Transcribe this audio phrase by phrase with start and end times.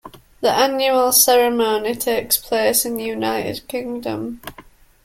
[0.39, 4.41] The annual ceremony takes place in United Kingdom.